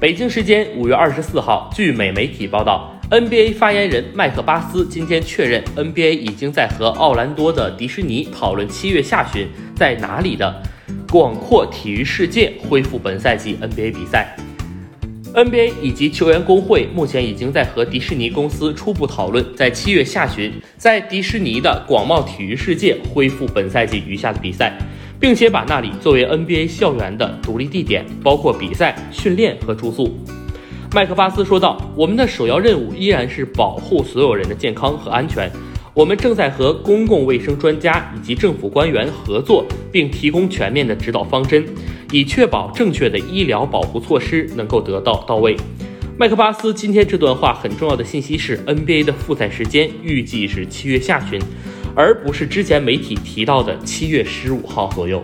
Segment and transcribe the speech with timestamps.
[0.00, 9.46] 北京时间五月二十四号，据美媒体报道，NBA 发言人麦克巴斯今天确认，NBA 已经在和奥兰多的迪士尼讨论七月下旬
[9.76, 10.62] 在哪里的
[11.10, 14.34] 广阔体育世界恢复本赛季 NBA 比赛。
[15.34, 24.72] NBA 以及球员工会目前已经在和迪士尼公司初步讨论，在七月下旬在迪士尼的广袤体育世界恢复本赛季余下的比赛。
[25.20, 30.18] 并且把那里作为 NBA 校园的独立地点，包括比赛、训练和住宿。
[30.92, 35.48] 麦克巴斯说道：“我们的首要任务依然是保护所有人的健康和安全。
[35.92, 41.64] 我们正在和公共卫生专家以及政府官员合作，并提供全面的指导方针，
[42.10, 45.54] 以确保正确的医疗保护措施能够得到到位。”
[46.16, 51.40] 麦克巴斯今天这段话很重要的信息是，NBA 的复赛时间预计是七月下旬。
[52.00, 55.22] 而不是之前媒体提到的七月十五号左右。